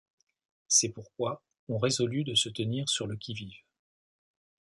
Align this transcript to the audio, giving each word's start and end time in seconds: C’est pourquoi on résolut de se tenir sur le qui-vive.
C’est 0.67 0.89
pourquoi 0.89 1.43
on 1.69 1.77
résolut 1.77 2.23
de 2.23 2.33
se 2.33 2.49
tenir 2.49 2.89
sur 2.89 3.05
le 3.05 3.15
qui-vive. 3.17 3.59